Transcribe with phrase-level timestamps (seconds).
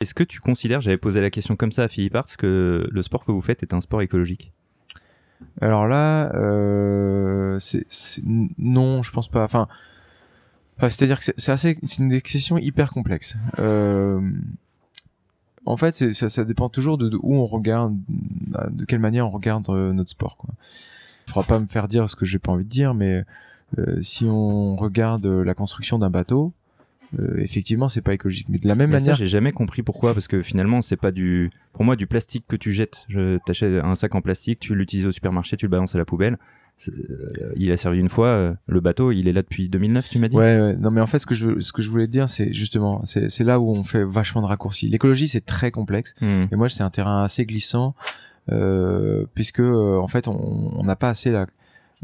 [0.00, 3.02] Est-ce que tu considères, j'avais posé la question comme ça à Philippe Arts, que le
[3.02, 4.52] sport que vous faites est un sport écologique?
[5.60, 7.86] Alors là, euh, c'est,
[8.24, 9.44] non, je pense pas.
[9.44, 9.68] Enfin,
[10.80, 13.36] c'est-à-dire que c'est, assez, c'est une question hyper complexe.
[13.58, 14.20] Euh,
[15.66, 17.94] en fait, ça, dépend toujours de, où on regarde,
[18.70, 20.36] de quelle manière on regarde euh, notre sport.
[20.36, 20.50] Quoi.
[21.26, 23.24] Faudra pas me faire dire ce que j'ai pas envie de dire, mais
[23.78, 26.52] euh, si on regarde euh, la construction d'un bateau,
[27.18, 28.48] euh, effectivement, c'est pas écologique.
[28.48, 31.10] Mais de la même Mais manière, j'ai jamais compris pourquoi, parce que finalement, c'est pas
[31.10, 33.04] du, pour moi, du plastique que tu jettes.
[33.08, 36.04] Je t'achètes un sac en plastique, tu l'utilises au supermarché, tu le balances à la
[36.04, 36.38] poubelle.
[36.88, 40.18] Euh, Il a servi une fois, euh, le bateau, il est là depuis 2009, tu
[40.18, 40.36] m'as dit?
[40.36, 40.76] Ouais, ouais.
[40.76, 43.02] non mais en fait ce que je ce que je voulais te dire c'est justement
[43.04, 44.88] c'est là où on fait vachement de raccourcis.
[44.88, 46.44] L'écologie c'est très complexe Hmm.
[46.50, 47.94] et moi c'est un terrain assez glissant
[49.34, 51.46] puisque en fait on n'a pas assez la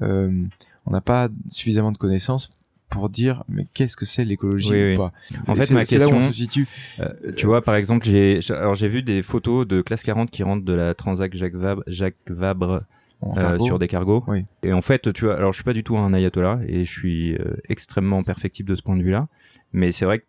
[0.01, 2.51] on n'a pas suffisamment de connaissances
[2.89, 4.97] pour dire mais qu'est-ce que c'est l'écologie Oui, ou oui.
[4.97, 5.13] pas.
[5.49, 6.67] En fait, ma c'est là où on question, se situe.
[7.01, 10.43] euh, tu vois, par exemple, j'ai, alors j'ai vu des photos de classe 40 qui
[10.43, 12.83] rentrent de la Transac Jacques Vabre, Jacques Vabre
[13.21, 14.25] en euh, sur des cargos.
[14.29, 14.45] Oui.
[14.63, 16.91] Et en fait, tu vois, alors je suis pas du tout un ayatollah et je
[16.91, 19.29] suis euh, extrêmement perfectible de ce point de vue-là.
[19.73, 20.25] Mais c'est vrai que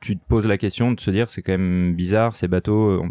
[0.00, 3.04] tu- te poses la question de se dire, c'est quand même bizarre, ces bateaux.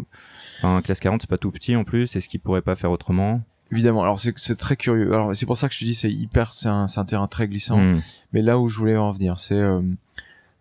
[0.58, 2.16] Enfin, classe 40, c'est pas tout petit en plus.
[2.16, 4.02] Est-ce qu'ils pourraient pas faire autrement Évidemment.
[4.02, 5.12] Alors c'est c'est très curieux.
[5.12, 7.26] Alors c'est pour ça que je te dis c'est hyper c'est un c'est un terrain
[7.26, 7.78] très glissant.
[7.78, 8.00] Hmm.
[8.32, 9.82] Mais là où je voulais en venir, c'est euh,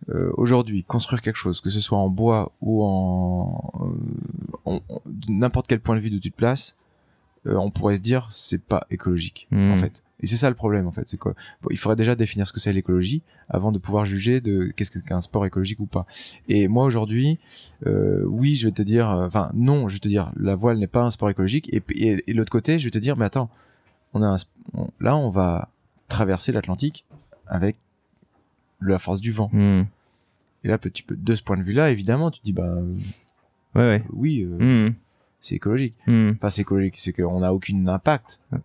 [0.09, 3.71] euh, aujourd'hui construire quelque chose, que ce soit en bois ou en,
[4.67, 4.81] euh, en-
[5.29, 6.75] n'importe quel point de vue de toute place,
[7.47, 9.71] euh, on pourrait se dire c'est pas écologique Hmm.
[9.71, 10.03] en fait.
[10.19, 11.33] Et c'est ça le problème en fait, c'est quoi?
[11.61, 14.97] Bon, Il faudrait déjà définir ce que c'est l'écologie avant de pouvoir juger de qu'est-ce
[14.99, 16.05] qu'un sport écologique ou pas.
[16.49, 17.37] Et moi aujourd'hui,
[17.85, 20.79] euh, oui, je vais te dire, euh, enfin non, je vais te dire, la voile
[20.79, 21.69] n'est pas un sport écologique.
[21.71, 23.49] Et, et, et de l'autre côté, je vais te dire, mais attends,
[24.13, 25.69] on a un sp- on- là on va
[26.07, 27.05] traverser l'Atlantique
[27.45, 27.77] avec
[28.81, 29.49] la force du vent.
[29.53, 29.83] Hmm.
[30.63, 32.73] Et là, tu peux, de ce point de vue-là, évidemment, tu te dis, bah
[33.75, 34.03] Ouais, ouais.
[34.11, 34.93] oui, euh, Hmm.
[35.47, 35.95] C'est écologique.
[36.07, 36.31] Hmm.
[36.35, 38.57] Enfin, c'est écologique, c'est qu'on n'a aucun impact euh,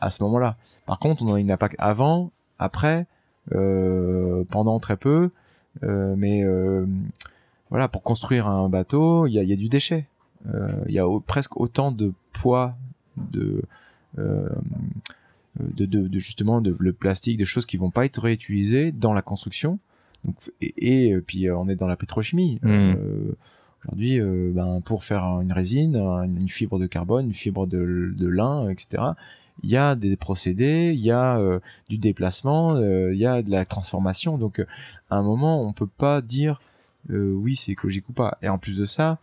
[0.00, 0.56] à ce moment-là.
[0.86, 3.06] Par contre, on a un impact avant, après,
[3.52, 5.30] euh, pendant très peu,
[5.82, 6.86] euh, mais euh,
[7.70, 10.06] voilà, pour construire un bateau, il y a, il y a du déchet.
[10.86, 12.74] Il y a au- presque autant de poids
[13.16, 13.62] de,
[14.18, 14.50] de,
[15.58, 19.22] de, de justement de le plastique, des choses qui vont pas être réutilisées dans la
[19.22, 19.78] construction.
[20.22, 22.58] Donc, et, et, puis on est dans la pétrochimie.
[22.62, 22.94] Mm.
[23.84, 24.20] Aujourd'hui,
[24.52, 29.02] ben, pour faire une résine, une fibre de carbone, une fibre de, lin, etc.,
[29.62, 33.42] il y a des procédés, il y a euh, du déplacement, euh, il y a
[33.42, 34.36] de la transformation.
[34.36, 34.64] Donc,
[35.10, 36.60] à un moment, on peut pas dire
[37.10, 38.38] euh, oui, c'est écologique ou pas.
[38.42, 39.18] Et en plus de ça,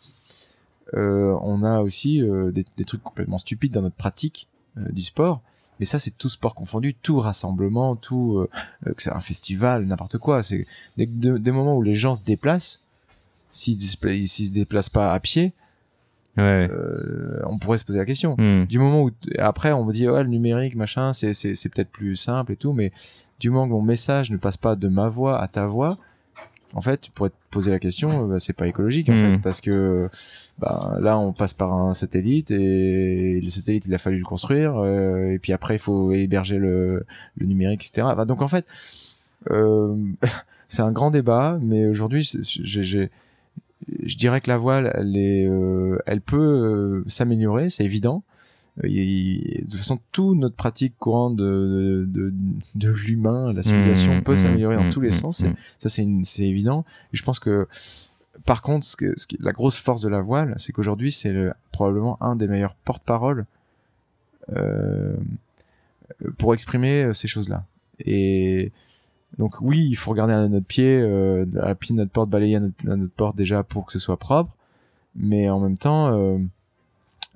[0.94, 2.22] on a aussi
[2.54, 5.42] des, trucs complètement stupides dans notre pratique du sport.
[5.80, 8.46] Mais ça, c'est tout sport confondu, tout rassemblement, tout,
[8.84, 10.44] que c'est un festival, n'importe quoi.
[10.44, 10.68] C'est
[10.98, 12.86] des, de- des moments où les gens se déplacent.
[13.52, 15.54] S'ils s'ils se déplacent pas à pied,
[16.38, 18.36] Ouais, euh, on pourrait se poser la question.
[18.38, 18.64] Hmm.
[18.66, 22.16] Du moment où après on me dit ouais le numérique machin c'est c'est peut-être plus
[22.16, 22.94] simple et tout, mais
[23.42, 25.98] du moment que mon message ne passe pas de ma voix à ta voix,
[26.74, 29.38] en fait tu pourrais te poser la question, euh, bah, c'est pas écologique en fait
[29.40, 30.08] parce que
[30.58, 34.78] bah, là on passe par un satellite et le satellite il a fallu le construire
[34.78, 38.08] euh, et puis après il faut héberger le, le numérique etc.
[38.26, 38.66] Donc en fait
[39.52, 39.98] euh,
[40.70, 43.10] c'est un grand débat, mais aujourd'hui j'ai-
[44.04, 48.24] je dirais que la voile, elle, est, euh, elle peut euh, s'améliorer, c'est évident.
[48.84, 52.34] Euh, de toute façon, toute notre pratique courante de, de,
[52.76, 55.44] de l'humain, la civilisation Mmh, peut mmh, s'améliorer dans mmh, tous les mmh, sens.
[55.44, 55.54] mmh.
[55.78, 56.86] Ça, c'est évident.
[57.14, 57.68] Et je pense que,
[58.46, 61.32] par contre, ce que, ce qui- la grosse force de la voile, c'est qu'aujourd'hui, c'est
[61.34, 63.46] le- probablement un des meilleurs porte-parole
[64.56, 65.16] euh,
[66.38, 67.66] pour exprimer ces choses-là.
[68.06, 68.72] Et
[69.42, 72.58] donc oui, il faut regarder à notre pied, euh, à pied de notre porte, balayer
[72.58, 74.56] à notre, porte déjà pour que ce soit propre,
[75.16, 76.38] mais en même temps euh,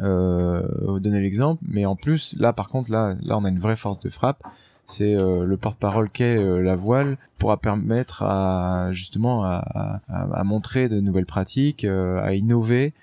[0.01, 1.63] euh, donner l'exemple.
[1.67, 4.43] Mais en plus, là par contre, là, on a une vraie force de frappe.
[4.85, 10.99] C'est euh, le porte-parole qu'est euh, la voile pourra permettre à justement à, montrer de
[10.99, 12.93] nouvelles pratiques, à innover,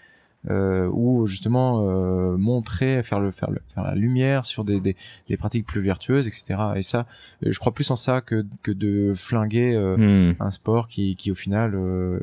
[0.50, 4.97] euh, ou justement euh, montrer, faire le faire le faire la lumière sur des, des,
[5.29, 6.61] des pratiques plus vertueuses, etc.
[6.77, 7.06] Et ça,
[7.47, 10.35] euh, je crois plus en ça que que de flinguer euh, Hmm.
[10.41, 11.79] un sport qui, qui au final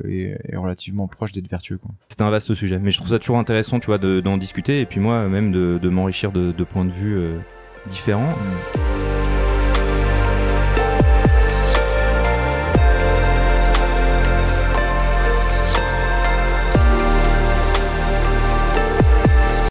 [0.05, 1.79] est, est relativement proche d'être vertueux.
[2.09, 4.81] C'est un vaste sujet, mais je trouve ça toujours intéressant, tu vois, de- d'en discuter
[4.81, 7.17] et puis moi même de, de m'enrichir de, de points de vue
[7.89, 8.33] différents.